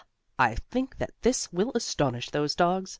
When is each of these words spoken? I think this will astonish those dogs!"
I 0.39 0.55
think 0.55 0.95
this 1.21 1.53
will 1.53 1.71
astonish 1.75 2.31
those 2.31 2.55
dogs!" 2.55 2.89